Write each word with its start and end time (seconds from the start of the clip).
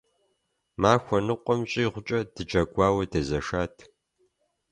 Махуэ 0.81 1.19
ныкъуэм 1.27 1.61
щӏигъукӏэ 1.71 2.19
дыджэгуауэ 2.33 3.03
дезэшат. 3.11 3.75